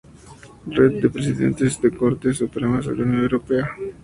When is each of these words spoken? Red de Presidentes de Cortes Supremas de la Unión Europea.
Red 0.75 0.99
de 1.03 1.09
Presidentes 1.11 1.79
de 1.79 1.91
Cortes 1.91 2.35
Supremas 2.37 2.87
de 2.87 2.95
la 2.95 3.03
Unión 3.03 3.19
Europea. 3.21 3.69